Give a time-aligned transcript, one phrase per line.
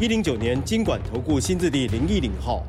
[0.00, 2.64] 一零九年金管投顾新字第零一零号。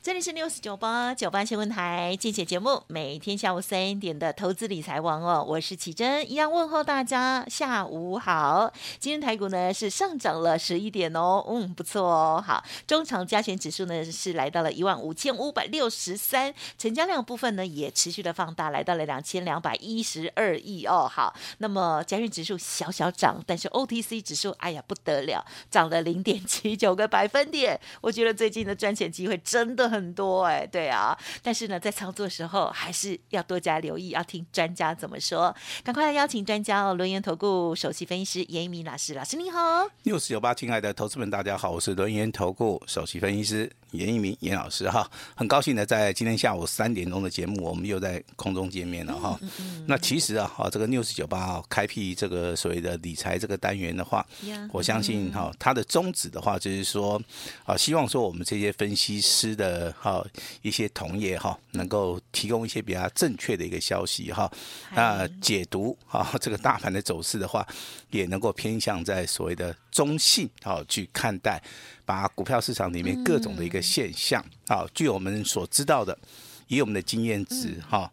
[0.00, 8.72] 这里是 News 九八九八新闻台，精选节目，每天下午三点的投资理财王哦，我是奇珍，一样问候大家下午好。
[9.00, 12.42] 今天台股呢是上涨了十一点哦，嗯，不错哦。
[12.46, 21.10] 好，中长加权指数呢是来到了一万五千五百六十三，成交量部分呢也持续的放大，来到了两千两百一十二亿哦。
[21.12, 27.78] 好，那么加权指数小小涨，但是 OTC 指数哎呀不得了，涨了零点七九个百分点。
[28.00, 30.08] 我觉得最近的赚钱机会真的很。
[30.18, 35.54] 多哎，对啊，但是呢，在操作时候还是要多加留意，要听专家怎么说。
[35.84, 39.86] 赶快来邀请专家哦，轮言投顾首席分析师严一鸣老师，老师你好。
[40.02, 43.70] 六四九八，亲爱的投资们，大家好，我是轮言投顾首席分析师。
[43.92, 49.38] 严一鸣严老师哈，很高兴呢在今天下午三点钟的节目，我们又在空中见面了哈。
[49.40, 57.20] 嗯嗯嗯、那其实啊，哈，这个 News 九八啊，开辟这个所谓的理财这个单元的话，嗯、我相信哈，它的宗旨的话就是说，
[57.64, 60.24] 啊，希望说我们这些分析师的哈
[60.62, 64.50] 一些同业哈，能够提供一些比较正确的一个消息哈，
[64.94, 67.66] 那解读啊 这个大盘的走势的话，
[68.10, 71.62] 也能够偏向在所谓的中性啊去看待。
[72.04, 76.18] 把股票市场里面各种的一个现象，啊、嗯，据我们所知道的，
[76.66, 78.10] 以我们的经验值哈，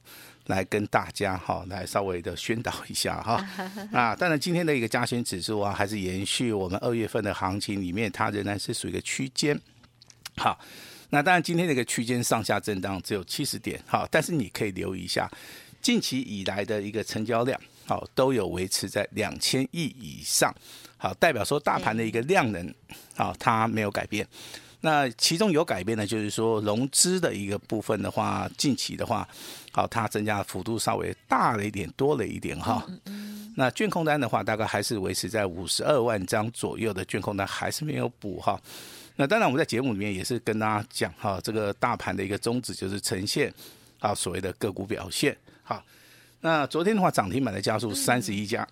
[0.48, 3.36] 来跟大家哈，来稍微的宣导一下哈。
[3.94, 9.58] 啊，当然今天的一个加权指数啊，还是延续我们二月份的行情里面，它仍然是属于一个区间。
[10.36, 10.60] 好，
[11.16, 15.32] 那当然今天这个区间上下震荡只有七十点，好，但是你可以留意一下，
[15.82, 20.54] 近期以来的一个成交量，好，都有维持在两千亿以上。
[20.98, 22.76] 好，代表说大盘的一个量能，
[23.16, 24.28] 好，它没有改变。
[24.82, 29.26] 那其中有改变的，就是说融资的一个部分的话，近期的话，
[29.72, 32.86] 好，它增加的幅度稍微大了一点，多了一点哈。
[33.56, 38.60] 那券控单的话，大概还是维持在五十二万张左右的券控单，还是没有补哈。
[39.16, 43.54] 那当然，我们在节目里面也是跟大家讲哈，这个大盘的一个宗旨就是呈现
[44.00, 45.84] 啊所谓的个股表现，好。
[46.42, 48.68] 那昨天的话，涨停板的家数三十一家，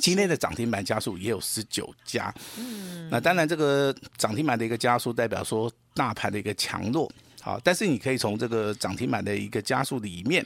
[0.00, 2.34] 今天的涨停板家数也有十九家。
[2.58, 7.08] 嗯那当然，这个涨停板的一个加速代表说大盘的一个强弱，
[7.40, 10.44] 好，但是你可以从这个涨停板的一个加速里面，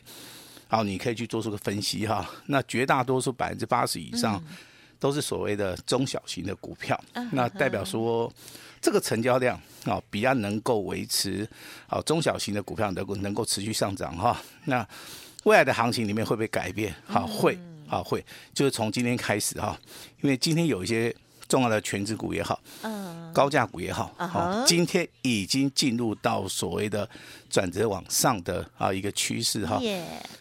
[0.66, 2.28] 好，你可以去做出个分析哈。
[2.44, 4.42] 那绝大多数百分之八十以上
[4.98, 6.98] 都是所谓的中小型的股票，
[7.32, 8.32] 那代表说
[8.80, 11.48] 这个成交量啊比较能够维持，
[11.86, 14.40] 啊，中小型的股票能够能够持续上涨哈。
[14.64, 14.86] 那
[15.44, 16.94] 未来的行情里面会不会改变？
[17.06, 19.78] 好，会，啊会，就是从今天开始哈，
[20.20, 21.14] 因为今天有一些
[21.48, 27.08] 重要的全值股也好，嗯，高价股也好，好，今天已经进入到所谓的
[27.48, 29.80] 转折往上的啊一个趋势哈。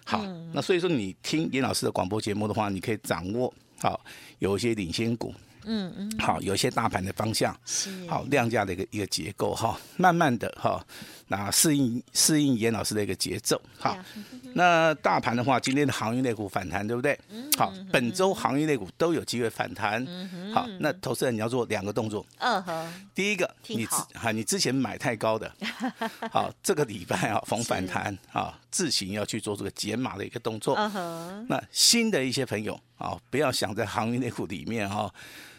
[0.04, 4.02] 好，那所以说你听严老师的广播节目的话，你可以掌握好
[4.40, 5.34] 有些领先股。
[5.66, 7.90] 嗯嗯，好，有一些大盘的方向，是。
[8.08, 10.84] 好量价的一个一个结构哈，慢慢的哈，
[11.28, 13.98] 那适应适应严老师的一个节奏，哈，
[14.56, 17.18] 那大盘的话，今天的航运类股反弹，对不对？
[17.58, 20.06] 好，本周航运类股都有机会反弹，
[20.54, 25.52] 好，那投资人你要做两个动作，嗯哼，第一个，你之哈你之前买太高的，
[26.32, 35.14] 好，这个礼拜啊逢反弹啊自行要去做这个减码的一个动作，嗯哼，那新的一些朋友啊，不要想在航运类股里面哈。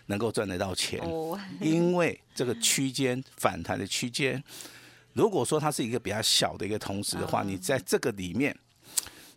[0.08, 1.00] 能够赚得到钱，
[1.60, 4.42] 因为这个区间反弹的区间，
[5.12, 8.54] 如果说它是一个比较小的一个同时的话，你在这个里面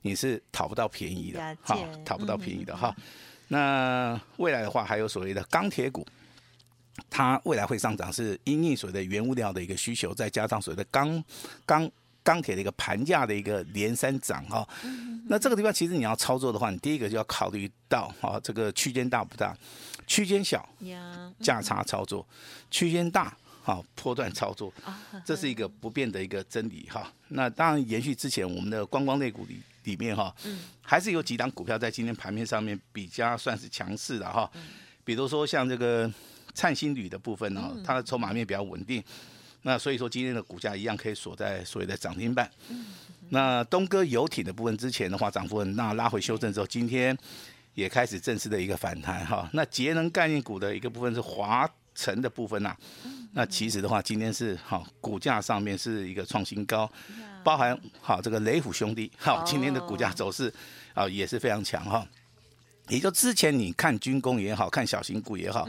[0.02, 2.96] 你是讨不到便宜的，哈，讨不到便宜的哈。
[3.50, 6.08] 那未来的话，还有所谓的钢铁股，
[7.10, 11.24] 它未来会上涨，是因应所谓的原物料的一个需求，再加上所谓的钢
[11.66, 11.92] 钢
[12.24, 14.66] 钢铁的一个盘价的一个连三涨哈。
[15.28, 19.54] 那这个地方其实你要操作的话，你第一个就要考虑到哈，这个区间大不大？
[20.12, 20.68] 区间小，
[21.40, 22.22] 价差操作；
[22.70, 24.70] 区间大，好波段操作，
[25.24, 27.10] 这是一个不变的一个真理哈。
[27.30, 30.36] 那当然，延续之前我们的观光类股里里面哈，
[30.82, 34.52] 还是有几档股票在今天盘面上面比较算是强势的哈。
[35.06, 36.12] 比如说像这个
[36.54, 39.02] 灿星旅的部分呢，它的筹码面比较稳定，
[39.62, 42.52] 那所以说今天的股价一样可以锁在所谓的涨停板。
[43.30, 47.18] 那东哥游艇的部分之前的话涨幅很大，拉回修正之后，今天。
[47.74, 52.78] 也开始正式的一个反弹哈，那节能概念股的一个部分是华晨的部分呐、啊，
[53.34, 56.92] 那其实的话，今天是好股价上面是一个创新高，
[57.44, 60.54] 包含好这个雷虎兄弟，好今天的股价走势
[60.94, 62.06] 啊也是非常强哈。
[62.90, 65.68] 也就之前你看军工也好看小型股也好，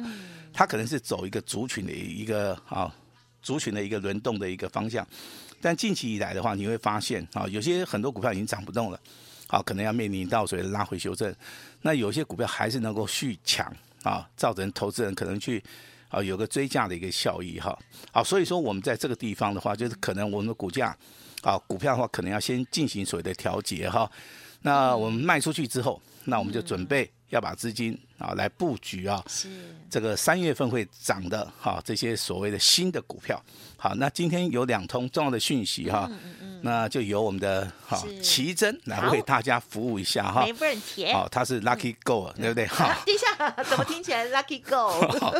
[0.52, 2.92] 它可能是走一个族群的一个啊
[3.42, 5.06] 族群的一个轮动的一个方向，
[5.60, 9.00] 但近期以来的话，你会发现啊有些很多股票已经涨不动了，
[9.52, 11.32] 啊可能要面临到所谓的拉回修正，
[11.82, 13.70] 那有些股票还是能够续强
[14.02, 15.62] 啊，造成投资人可能去。
[16.12, 17.74] 啊，有个追价的一个效益哈，
[18.12, 20.94] 好，所以说我们在这个地方的话，就是可能我们的股价，
[21.40, 24.06] 啊，股票的话可能要先进行所谓的调节哈，
[24.60, 29.48] 那我们卖出去之后，那我们就准备要把资金啊来布局啊，是
[29.90, 33.42] 这个三月份会涨的哈这些所谓的新的股票，
[33.76, 36.08] 好，那今天有两通重要的讯息哈。
[36.64, 41.12] 那就由我们的好奇珍来为大家服务一下哈，没问题。
[41.12, 42.66] 好，他是 Lucky Go，、嗯、对不对？
[42.68, 44.86] 哈、啊，等一下，怎么听起来 Lucky Go？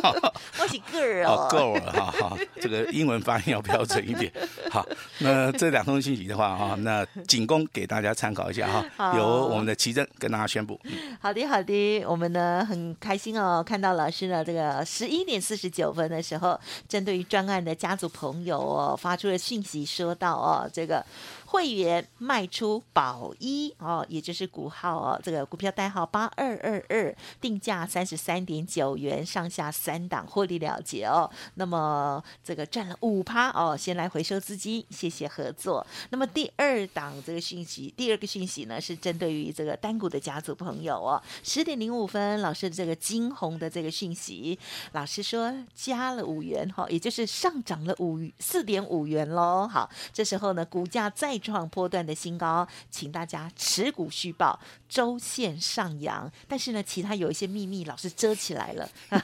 [0.59, 4.29] 我是 Girl 哦，Go 哈哈，这个英文发音要标准一点。
[4.69, 4.85] 好，
[5.19, 9.15] 那这两通讯息的话哈，那仅供给大家参考一下哈。
[9.15, 10.77] 由我们的奇珍跟大家宣布。
[11.21, 16.59] 好的，好的，我们呢很开心哦，看到老师呢这个十一点四十九分的时候，
[16.89, 21.05] 针对于专案的家族朋友哦发出了讯息，说到哦这个。
[21.53, 31.29] 会员卖出宝一哦，也就是股号哦，这个股票代号八二二二，定价三十三点九元，上下三档获利了结哦。
[31.53, 35.85] 那么这个赚了五趴哦，先来回收资金，谢谢合作。
[36.09, 44.57] 那么第二档这个讯息，第二个讯息呢是针对于这个单股的家族朋友哦，十点零五分，老师的这个金红的这个讯息，
[44.93, 49.67] 老师说加了五元哈，也就是上涨了五四点五元喽。
[49.67, 51.42] 好，这时候呢股价再。
[51.43, 54.57] 创波段的新高，请大家持股续报，
[54.87, 56.31] 周线上扬。
[56.47, 58.89] 但是呢，其他有一些秘密老是遮起来了，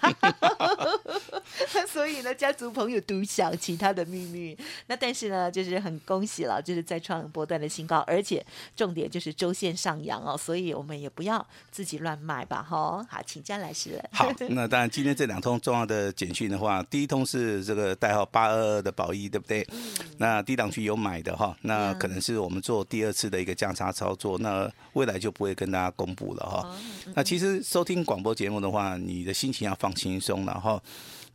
[1.88, 4.58] 所以呢，家族朋友独享其他的秘密。
[4.88, 8.46] 那但是呢，就是很恭喜了，就是再创波段的新高，而且
[8.76, 13.02] 重点就是周线上扬哦，所以我们也不要自己乱卖吧，哈。
[13.10, 14.04] 好，请江来师。
[14.12, 19.66] 好， 那当然今天这两通重要的简讯的话，第一通是这个代号八二二的宝一，对不对？
[19.72, 22.09] 嗯、那低档区有买的哈，那可。
[22.10, 26.76] 可能是我们做第二次的一个价差操作，那未来就不会跟大家公布了哈。
[27.14, 30.82] 那其实收听广播节目的话，你的心情要放轻松，然后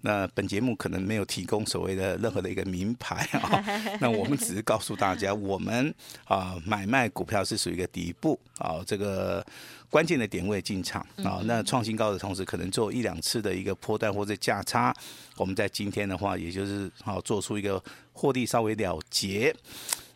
[0.00, 3.65] 那本节目可能没有提供所谓的任何的一个名牌啊，
[4.03, 5.94] 那我们只是告诉大家，我们
[6.25, 9.47] 啊买卖股票是属于一个底部啊这个。
[9.91, 14.93] 关键的点位进场啊，那创新高的同时，可能做一两次的一个波段或者价差。
[15.37, 17.81] 我们在今天的话，也就是好做出一个
[18.12, 19.55] 获利稍微了结，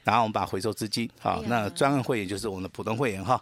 [0.09, 3.39] 然后我们把回收资金好，那专案会员就是我们的普通会员哈，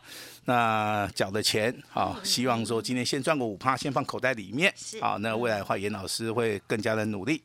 [0.46, 7.40] 那缴的钱啊，希望说今天先赚个五趴，先放口袋里面好，那未来的话，严老师会更加的努力。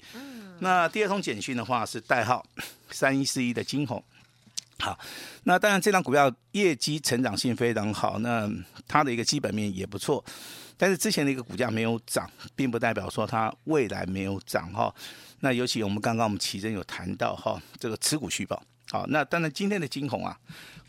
[0.57, 2.43] 那第二通简讯的话是代号
[2.89, 4.03] 三一四一的金红。
[4.79, 4.97] 好，
[5.43, 8.49] 那当然这张股票业绩成长性非常好，那
[8.87, 10.25] 它的一个基本面也不错，
[10.75, 14.91] 但是之前的一个股价没有涨，并不代表说它未来没有涨哈。
[15.41, 18.59] 那尤其我们刚刚我们奇珍有谈到哈，这个持股续抱。
[18.91, 20.37] 好，那当然今天的金红啊，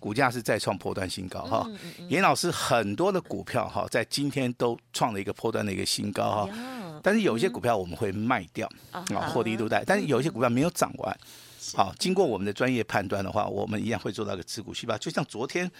[0.01, 1.65] 股价是再创破段新高哈。
[2.09, 11.17] 严老师很多的股票哈，在今天都创了一个破段的一个新高哈，但是有一些股票我们会卖掉啊，获利入袋，但是有一些股票没有涨完。
[11.77, 14.99] 好，经过我们的专业判断的话，我们一样会做到个持股续抱。
[14.99, 15.71] 就像昨天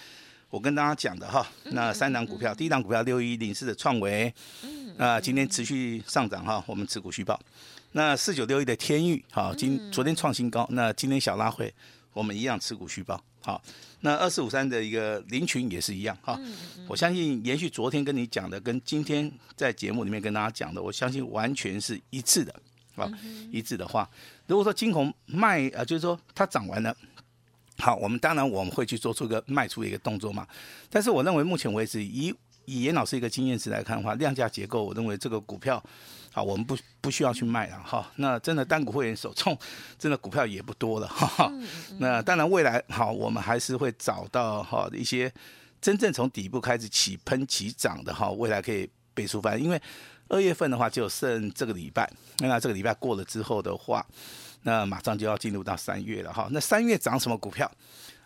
[0.49, 4.33] 我跟大家讲的哈，那三档股票，第一档股票六一零四的创维，
[4.95, 7.37] 那今天持续上涨哈，我们持股续报。
[7.91, 11.71] 那四九六一的天域，好，今昨天创新高，那今天小拉回，
[12.13, 13.21] 我们一样持股续报。
[13.41, 13.61] 好，
[14.01, 16.39] 那二四五三的一个林群也是一样哈。
[16.87, 22.53] 我相信延续昨天跟你讲的，跟今天在节目里面跟大家讲的，我相信完全是一致的。
[22.95, 23.11] 啊，
[23.51, 24.07] 一致的话，
[24.45, 26.95] 如果说金红卖啊，就是说它涨完了，
[27.79, 30.47] 好，我们当然我们会去做出一个卖出的一个动作嘛。
[30.91, 32.31] 但是我认为目前为止，以
[32.65, 35.83] 以严老师一个经验值来看的话，量价结构，我认为这个股票，
[36.33, 38.11] 啊，我们不不需要去卖了哈。
[38.17, 39.57] 那真的单股会员手中
[39.97, 41.51] 真的股票也不多了哈。
[41.99, 45.31] 那当然未来好，我们还是会找到哈一些
[45.81, 49.81] 真正从底部开始起喷起涨的哈，未来可以倍数翻，因为。
[50.29, 54.03] 二月份的话就剩这个礼拜，那这个礼拜过了之后的话，
[54.61, 56.47] 那马上就要进入到三月了哈。
[56.49, 57.69] 那三月涨什么股票？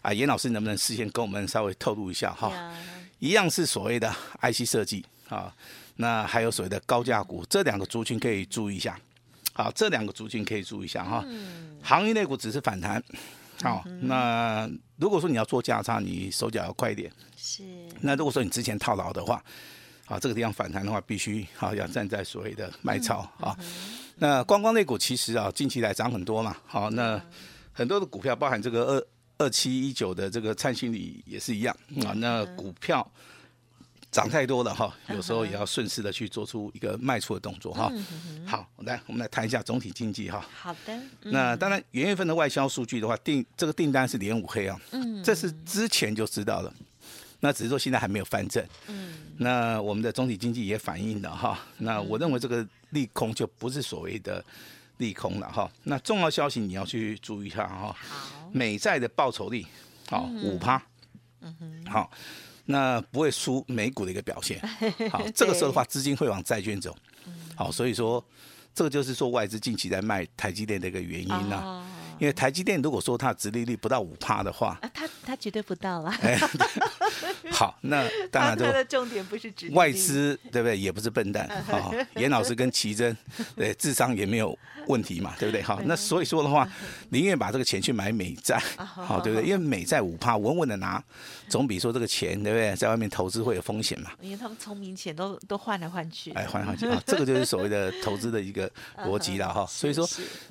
[0.04, 2.72] 啊，严老师能不能事先跟我们稍微透露一下哈？
[3.20, 5.54] 一样是所谓的 IC 设计啊，
[5.96, 9.00] 那还有所谓的高价股，这两个族群可以注意一下。
[9.54, 11.26] 好，这两个族群可以注意一下哈。
[11.82, 13.04] 行业类股只是反弹，
[13.62, 17.12] 好，那如果说你要做价差，你手脚要快一点。
[17.36, 17.64] 是。
[18.02, 19.44] 那如果说你之前套牢的话。
[20.06, 23.54] 啊，这个地方反弹的话，必须好要站在所谓的卖超啊。
[24.16, 26.56] 那观光类股其实啊，近期来涨很多嘛。
[26.66, 27.22] 好，那
[27.74, 29.08] 很多的股票，包含这个二
[29.38, 31.76] 二七一九的这个灿星里也是一样
[32.06, 32.14] 啊。
[32.16, 33.06] 那股票
[34.12, 37.92] 涨太多了哈，有时候也要顺势的去做出一个卖出的动作哈。
[38.46, 40.46] 好，来我们来谈一下总体经济哈。
[40.56, 41.00] 好的。
[41.22, 44.80] 那当然，元月份的外销数据的话，订这个订单是连五黑啊。
[44.92, 45.24] 嗯。
[45.24, 46.74] 这是之前就知道了。
[47.40, 54.44] 那只是说现在还没有翻正，嗯，那我们的总体经济也反映了哈，那我认为这个利空就不是所谓的
[54.98, 55.70] 利空了哈。
[55.84, 59.66] 那重要消息你要去注意一下哈，好，美债的报酬率
[60.10, 60.82] 好五趴，
[61.88, 62.10] 好，
[62.66, 64.60] 那不会输美股的一个表现，
[65.12, 66.96] 好，这个时候的话资金会往债券走，
[67.56, 68.24] 好，所以说
[68.74, 71.86] 这个就是说外资近期在卖台积电的一个原因呐。
[72.20, 76.12] 因为台积电如果说它的殖利率不到五趴的话，啊，它它绝对不到了。
[77.52, 80.78] 好，那当然，它的重点不是殖外资对不对？
[80.78, 81.50] 也不是笨蛋。
[81.66, 83.16] 好，严老师跟奇珍，
[83.56, 84.58] 对，智商也没有
[84.88, 85.62] 问题嘛，对不对？
[85.62, 86.68] 好，那所以说的话，
[87.10, 89.48] 宁愿把这个钱去买美债，好，对不对？
[89.48, 91.04] 因为美债五趴，稳稳的拿，
[91.48, 92.76] 总比说这个钱，对不对？
[92.76, 94.12] 在外面投资会有风险嘛。
[94.22, 98.70] 因为他们聪明钱都都换来换去，哎，换来换去啊，这个就是所谓的投资的一个
[99.06, 99.66] 逻辑了哈。
[99.68, 100.08] 所以说，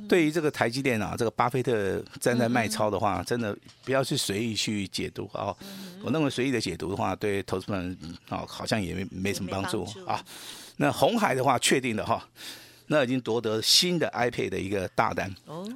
[0.08, 5.54] 对于这个台积电啊，这个巴菲特站在卖超的话，真的不要去随意去解读啊。
[6.02, 7.96] 我认为随意的解读的话，对投资人
[8.28, 10.24] 啊，好像也没没什么帮助啊。
[10.76, 12.26] 那红海的话，确定的哈。
[12.88, 15.68] 那已经夺得新的 iPad 的一个大单哦，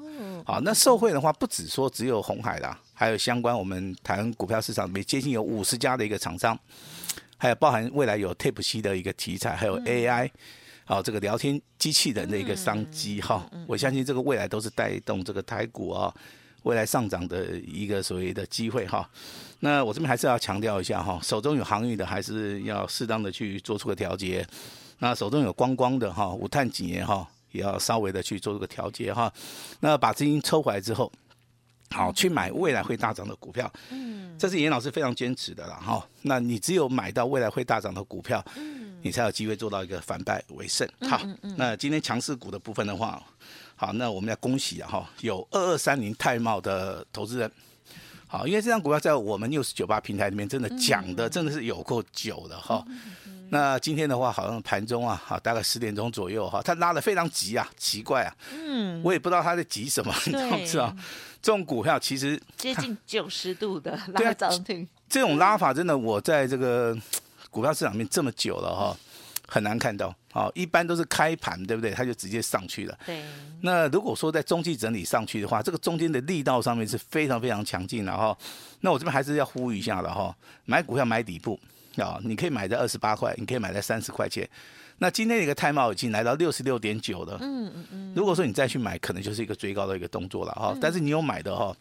[0.47, 6.57] 好，那受惠的话，不只说只有红海啦，还有相关我们台湾股票市场里面接近有五十家的一个厂商，
[7.37, 10.31] 还有包含未来有 Type C 的一个题材，还有 AI，
[10.91, 16.13] 好，这个聊天机器人的一个商机哈，我相信这个未来都是带动这个台股啊
[16.65, 19.09] 未来上涨的一个所谓的机会哈。
[19.61, 24.45] 那我这边还是要强调一下哈，手中有航运的还是要适当的去做出个调节。
[24.99, 29.33] 那手中有光光的哈，无碳几年哈，也要稍微的去做这个调节哈。
[29.79, 31.13] 那把资金抽回来之后，
[31.91, 33.73] 好去买未来会大涨的股票。
[33.91, 36.05] 嗯，这是严老师非常坚持的了哈。
[36.23, 38.45] 那你只有买到未来会大涨的股票，
[39.03, 40.89] 你才有机会做到一个反败为胜。
[41.09, 41.21] 好，
[41.57, 43.23] 那今天强势股的部分的话，
[43.77, 47.51] 好，那我们要恭喜啊哈，有二二三零泰茂的投资人。
[48.27, 52.85] 好，因为这张股票在我们 News98 平台里面真的讲的真的是有够久的哈。
[53.53, 60.97] 那今天的话，好像盘中啊，好，大概十点钟左右哈，他拉的非常急啊，奇怪啊，嗯，我也不知道他在急什么， 你知道不知道？
[61.43, 66.97] 这种股票其实接近九十度的 拉涨停，这种拉法真的，我在这个
[67.51, 68.97] 股票市场面这么久了哈，
[69.47, 70.15] 很难看到。
[70.33, 71.91] 哦，一般都是开盘，对不对？
[71.91, 72.97] 它就直接上去了。
[73.05, 73.21] 对。
[73.63, 78.37] 那如果说在中期整理上去的话，这个中间的力道上面是非常非常强劲的哈。
[78.81, 81.59] 那我这边还是要呼吁一下的哈，买股票买底部。
[81.97, 84.49] 啊，你可以买在二十八块，你可以买在三十块钱。
[84.99, 87.37] 那今天的一个泰茂已经来到六十六点九了。
[87.41, 88.13] 嗯嗯嗯。
[88.15, 90.73] 如果说你再去买，可能就是一个追高的一个动作了哈。
[90.81, 91.77] 但是你有买的哈，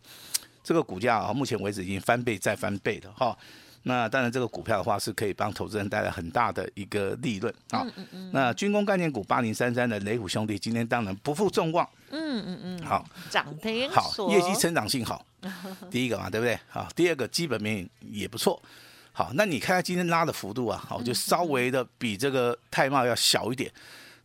[0.63, 3.37] 这个股价啊，目前为止已经翻倍再翻倍的哈。
[3.83, 7.85] 那当然，这个股票的话是可以帮投资人带来很大的一个利润啊。
[8.31, 11.87] 那军工概念股八零三三的雷虎兄弟今天当然不负众望。
[12.11, 12.83] 嗯嗯嗯。
[12.83, 13.89] 好，涨停。
[13.89, 15.25] 好，业绩成长性好。
[15.89, 16.59] 第一个嘛，对不对？
[16.67, 18.61] 好，第二个基本面也不错。
[19.13, 23.71] 好，那你看看今天拉的幅度啊，好，就稍微的比这个泰茂要小一点，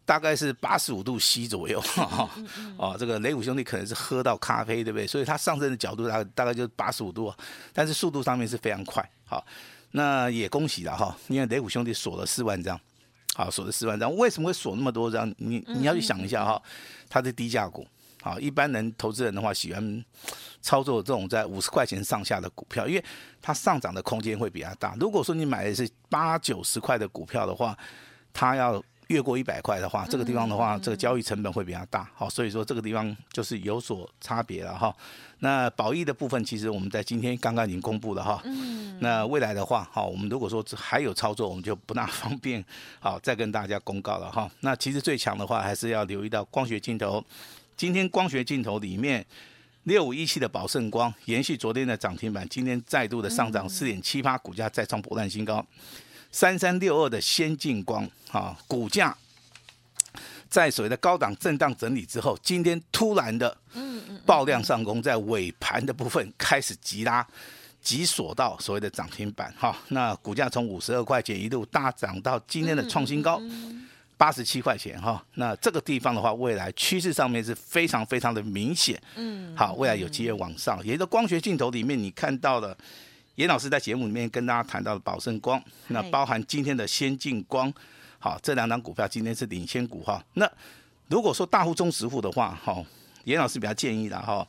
[0.04, 2.28] 大概是八十五度 C 左右，哈，
[2.76, 5.06] 哦，这个雷虎兄弟可能是喝到咖啡，对不对？
[5.06, 7.32] 所以它上升的角度大概大概就是八十五度，
[7.72, 9.44] 但是速度上面是非常快，好，
[9.90, 12.80] 那也恭喜了哈，因为雷虎兄弟锁了四万张，
[13.34, 15.28] 好，锁了四万张，为什么会锁那么多张？
[15.38, 16.62] 你你要去想一下哈，
[17.08, 17.84] 它是低价股。
[18.22, 20.04] 好，一般人投资人的话喜欢
[20.62, 23.04] 操作这种在五十块钱上下的股票，因为
[23.42, 24.94] 它上涨的空间会比较大。
[25.00, 27.76] 如果说你买的是八九十块的股票的话，
[28.32, 32.08] 它要越过一百块的话，这个地方的话，这个交易成本会比较大。
[32.14, 34.94] 好，所以说这个地方就是有所差别了哈。
[35.40, 38.42] 那保益的部分，其实我们在今天刚刚已经公布了哈。
[39.00, 42.64] 那未来的话，哈，我们如果说还有操作，我们就不大 方便
[43.00, 44.50] 好再跟大家公告了哈。
[44.60, 47.22] 那其实最强的话，还是要留意到光学镜头。
[47.76, 49.26] 今天光学镜头里面，
[49.82, 55.62] 六五一七的宝盛光延续昨天的涨停板，今天再度的上涨四点七八，股价再创波段新高。
[56.34, 59.16] 三三六二的先进光啊，股价
[60.48, 63.56] 在所谓的高档震荡整理之后，今天突然的
[64.26, 67.24] 爆量上攻，在尾盘的部分开始急拉，
[67.80, 69.76] 急锁到所谓的涨停板哈。
[69.90, 73.40] 那股价从五十二块钱一路大涨到今天的创新高。
[74.16, 79.00] 八十七块钱哈，那这个地方的话，未来趋势上面是非常非常的明显。
[79.14, 80.84] 嗯，好，未来有机会往上。
[80.84, 82.76] 也就是光学镜头里面，你看到了
[83.36, 87.72] 严老师在节目里面跟大家谈到的宝盛光，那包含今天的先进光，
[88.20, 90.22] 好，这两档股票今天是领先股哈。
[90.34, 90.48] 那
[91.08, 92.80] 如果说大户、中实户的话，哈，
[93.24, 94.46] 严老师比较建议的哈，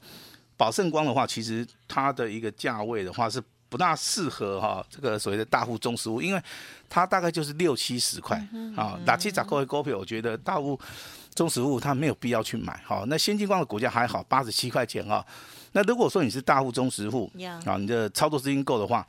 [0.55, 6.41] 宝盛光的话，其实它的一个价位的话是不大适合哈这个所谓的大户、中实户，因为
[6.87, 8.37] 它大概就是六七十块
[8.75, 10.79] 啊，打七折扣的股票，我觉得大户、
[11.33, 12.79] 中实户它没有必要去买。
[12.85, 15.25] 哈，那先进光的股价还好，八十七块钱哈。
[15.75, 17.29] 那如果说你是大户、中实户
[17.65, 19.05] 啊，你的操作资金够的话。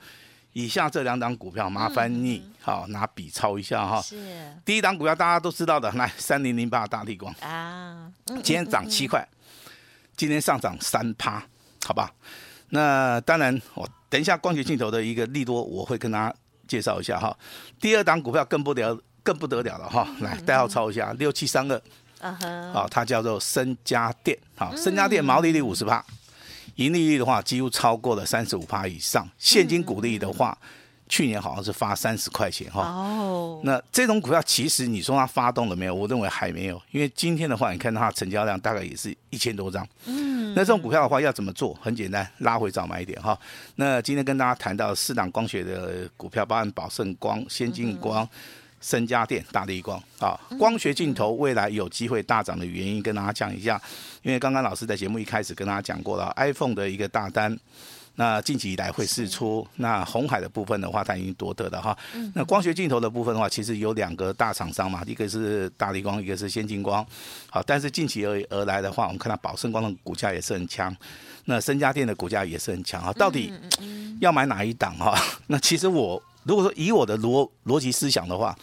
[0.52, 4.00] 以下这两档股票，麻烦你好拿笔抄一下哈。
[4.00, 4.16] 是。
[4.64, 9.22] 第一档股票大家都知道的，来三零零八大地光啊，今天涨七块，
[10.16, 11.44] 今天上涨三趴，
[11.84, 12.10] 好吧？
[12.70, 16.34] 那当然，我等一下光学镜头的一个利多，我会跟大家
[16.66, 17.36] 介绍一下哈。
[17.78, 21.82] 第二档股票更不得更不得了了哈，来代号抄一下六七三二，
[22.22, 22.32] 啊
[22.72, 26.02] 好，它叫做升家电，好，升家电毛利率五十趴。
[26.76, 29.28] 盈利率的话，几乎超过了三十五趴以上。
[29.38, 30.66] 现金股利的话，嗯、
[31.08, 32.82] 去年好像是发三十块钱哈。
[32.82, 33.60] 哦。
[33.64, 35.94] 那这种股票其实你说它发动了没有？
[35.94, 39.86] 我认为还没有，因为今天的话，你看到它成交量大概也是一千多张。
[40.06, 40.54] 嗯。
[40.54, 41.76] 那这种股票的话要怎么做？
[41.80, 43.38] 很简单，拉回早买一点哈。
[43.74, 48.24] 那今天跟大家谈到四档光学的股票，包含宝盛光、先进光。
[48.24, 48.28] 嗯
[48.80, 53.80] 升家电、大力光啊，光学镜头未来有机会大涨的原因，跟大家讲一下。
[54.22, 57.56] 因为刚刚老师在节目一开始跟大家讲过了，iPhone 的一个大单，
[58.16, 59.66] 那近期以来会释出。
[59.76, 61.96] 那红海的部分的话，它已经夺得了哈。
[62.34, 67.06] 那光学镜头的部分的话，其实有两个大厂商嘛，一个是大力光，一个是先进光。
[67.48, 70.94] 好，但是近期而而来的话，我们看到宝盛光的股价也是很强，
[71.44, 73.12] 那深家电的股价也是很强啊。
[73.12, 73.52] 到底
[74.20, 75.16] 要买哪一档哈？
[75.46, 76.20] 那其实我。
[76.46, 78.56] 如果说以我的逻逻辑思想的话，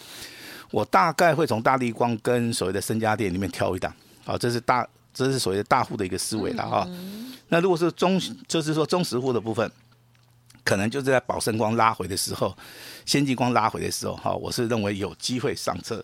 [0.71, 3.93] 我大概会从大力光跟所谓的身家店里面挑一档，
[4.25, 6.87] 好，这是大，这是所谓的大户的一个思维了哈。
[7.49, 9.69] 那如果是中，就是说中实户的部分，
[10.63, 12.55] 可能就是在宝盛光拉回的时候，
[13.05, 16.03] 先进光拉回的时候，哈，我是认为有机会上车，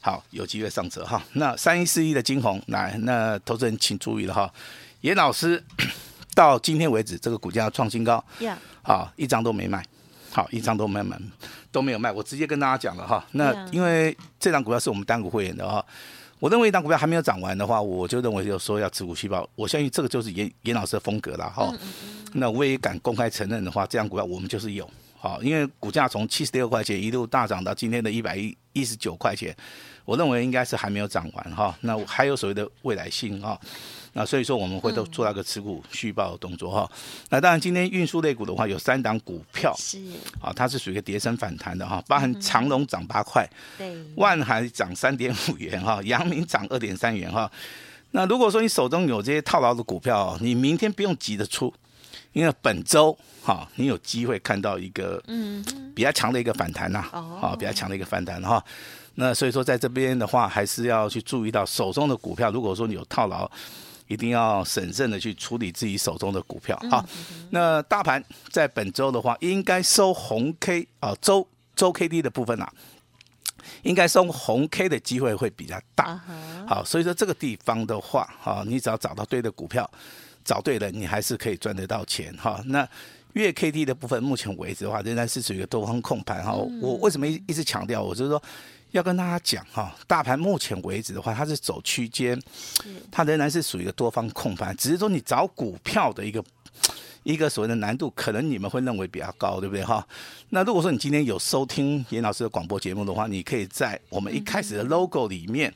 [0.00, 1.20] 好，有机会上车哈。
[1.32, 4.52] 那三一四一的金红，来，那投资人请注意了哈，
[5.00, 5.60] 严老师
[6.36, 8.22] 到今天为止，这个股价创新高，
[8.82, 9.84] 好，一张都没卖。
[10.34, 11.16] 好，一张都没卖，
[11.70, 12.10] 都没有卖。
[12.10, 13.24] 我直接跟大家讲了哈。
[13.32, 15.82] 那因为这张股票是我们单股会员的哈，
[16.40, 19.48] 我认为一张股票还没有涨完的话，我就认为就说要持股细胞。
[19.54, 21.72] 我相信这个就是严严老师的风格了哈。
[22.32, 24.90] 那我也敢公开承认的话，这张股票我们就是有。
[25.24, 29.56] 好，因为股价从七十六块钱一路大涨到今天的一百一一十九块钱，
[30.04, 31.74] 我认为应该是还没有涨完哈。
[31.80, 33.58] 那还有所谓的未来性哈。
[34.12, 36.86] 那所以说我们会都做那个持股续报的动作哈。
[36.92, 36.98] 嗯、
[37.30, 39.98] 那当然今天运输类股的话有三档股票是
[40.42, 47.50] 啊，它是属于一个跌升反弹的哈，包含长荣涨八块，对， 万海涨三点五元哈，阳明涨二点三元哈。
[48.10, 51.72] 那如果说你手中有这些套牢的股票，你明天不用急着出，
[52.34, 56.98] 因为本周哈你有机会看到一个嗯比较强的一个反弹呐，
[57.40, 58.62] 啊比较强的一个反弹哈。
[59.14, 63.50] 那所以说在这边的话还是要去注意到手中的股票，如果说你有套牢。
[64.06, 66.78] 一定要审慎的去处理自己手中的股票。
[66.90, 67.02] 好，
[67.48, 72.70] 那大盘在本周的话，应该收红 K 啊，周周 K D 的部分啊，
[73.82, 76.20] 应该收红 K 的机会会比较大。
[76.68, 79.90] 好，所以说这个地方的话，哈，你只要找到对的股票，
[80.44, 82.32] 找对了，你还是可以赚得到钱。
[82.36, 82.88] 哈，那
[83.32, 86.44] 月 K D 的部分，目前为止的话，仍然是属于一个多方控盘。
[86.44, 88.02] 哈，我为什么一一直强调？
[88.02, 88.42] 我就是说。
[88.94, 92.40] 要跟大家讲哈，大盘目前为止的话，它是走区间，
[93.10, 96.40] 它仍然是属于一个多方控盘，只是说你找股票的一个
[97.24, 100.06] 一个所谓的难度，可能你们会认为比较高，对不对哈？
[100.50, 105.74] 那如果说你今天有收听严老师的广播节目的话，你可以在我们一开始的 logo 里面，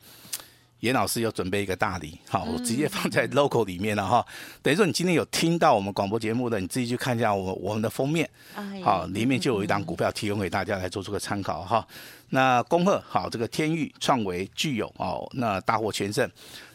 [0.81, 4.25] 严老师有准备一个大礼，好，我直接放在 logo 里面了哈。
[4.63, 8.29] 等于说你今天有听到我们广播节目的，你自己去看一下我我们的封面，
[8.85, 11.85] 好，里面就有一档股票提供给大家来做出个参考哈。
[12.31, 16.31] 那恭贺好，这个天域创维具有哦，那大获全胜。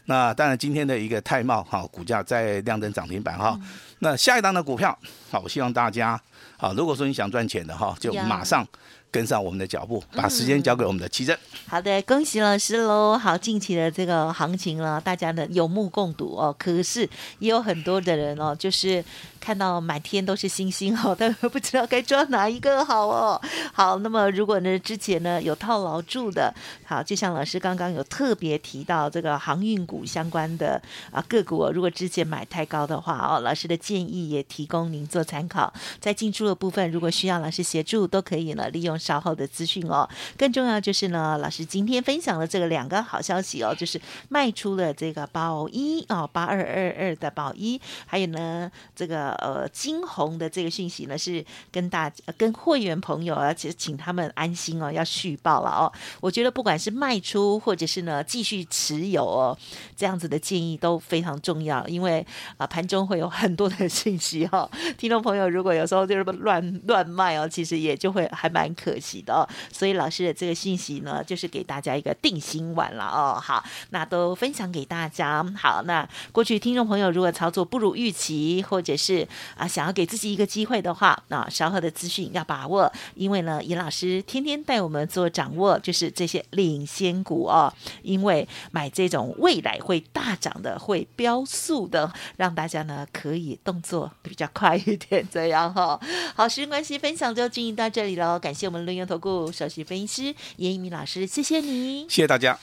[0.06, 3.58] 那当然今天的一个泰茂哈，股价在亮灯涨停板哈。
[4.00, 4.98] 那下一档的股票
[5.32, 6.20] 好，我希望大家
[6.58, 8.68] 好，如果说你想赚钱的哈，就马上。
[9.14, 11.38] 跟上我们的脚步，把时间交给我们的奇珍。
[11.68, 13.16] 好的，恭喜老师喽！
[13.16, 16.54] 好，近期的这个行情了，大家呢有目共睹哦。
[16.58, 19.06] 可是也有很多的人哦，就是
[19.44, 23.42] 看到满天都是星星哦，但 不知道该抓哪一个好哦。
[23.74, 26.54] 好，那么如果呢之前呢有套牢住的，
[26.86, 35.74] 好，就像老师刚刚有特别提到这个航运股相关的啊个股，如果之前买太高的话哦，老师的建议也提供您做参考。
[36.00, 38.94] 在进出的部分，如果需要老师协助，都可以呢利用。
[39.04, 40.08] 稍后的资讯哦。
[40.38, 55.92] 更重要就是呢，老师今天分享了这个两个好消息哦，就是卖出了这个宝一哦，八二二二的宝一，还有呢这个呃金红的这个讯息呢，是跟大跟会员朋友啊，其实请他们安心哦，要续报了哦。
[56.22, 59.58] 我觉得不管是卖出或者是呢继续持有哦，
[59.96, 62.26] 这样子的建议都非常重要，因为
[62.58, 69.48] 啊盘中会有很多的信息哈、哦， 听众朋友如果有时候就是乱乱卖哦，其实也就会还蛮可惜的哦。
[69.72, 73.40] 所以老师的这个信息呢，就是给大家一个定心丸了哦。
[73.42, 75.44] 好，那都分享给大家。
[75.58, 79.23] 好，那过去听众朋友如果操作不如预期，或者是
[79.56, 87.74] 啊想要给自己一个机会的话，那稍后的资讯要把握，因为呢，尹老师天天带我们做掌握，就是这些领先股哦。
[88.02, 96.00] 因为买这种未来会大涨的、会飙速的，让大家呢可以动作比较快一点，这样哈、哦。
[96.36, 98.38] 好，时间关系，分享就进行到这里喽。
[98.40, 102.60] 感谢我们论元投顾首席分析师严一鸣老师，谢谢你，谢谢大家。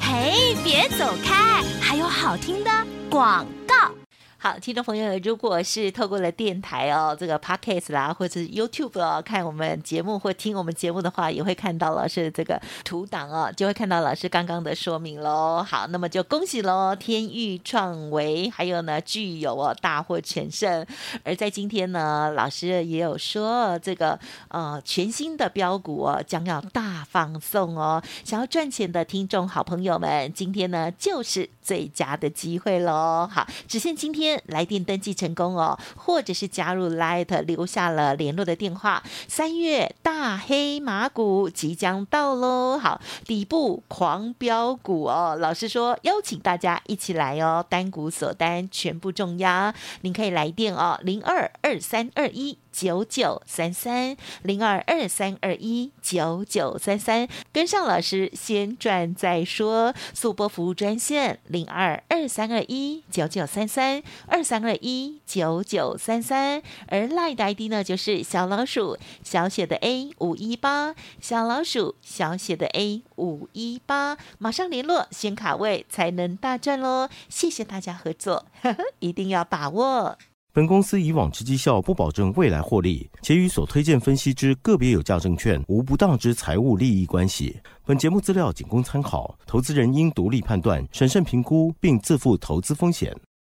[0.00, 2.70] 嘿，别走开，还有好听的
[3.10, 3.92] 广告。
[4.38, 15.64] 好，听众朋友，如果是透过了电台哦，这个 Podcast 啦，或者是 YouTube 哦，看我们节目或听我们节目的话，也会看到老师的这个图档哦，就会看到老师刚刚的说明喽。
[15.66, 20.86] 好，那么就恭喜喽，天域创维，还有呢，聚友哦，大获全胜。
[21.24, 28.02] 而在今天呢，老师也有说，这个呃全新的标股哦，将要大放送哦。
[28.22, 33.26] 想要赚钱的听众好朋友们，今天呢就是最佳的机会喽。
[33.32, 34.25] 好，只限今天。
[34.46, 39.02] 来电登记成功哦，或者是加入 Light 留下了联络的电话。
[39.28, 45.36] 三月大黑马股即将到喽，好，底部狂飙股哦。
[45.38, 52.58] 老师说邀请大家一起来哦，单股锁单全部重压，您可以来电哦，零二二三二一。
[52.76, 77.08] 九九三三零二二三二一九九三三，跟上老师先赚再说，速播服务专线零二二三二一九九三三二三二一九九三三，而赖的 ID 呢就是小老鼠小写的 A 五一八，小老鼠小写的 A 五一八，马上联络先卡位才能大赚喽！
[77.28, 80.16] 谢谢大家合作，呵呵，一定要把握。
[80.52, 87.60] 本公司以往之绩效不保证未来获利，且与所推荐分析之个别有价证券无不当之财务利益关系。
[87.84, 93.14] 本节目资料仅供参考，投资人应独立判断、审慎评估，并自负投资风险。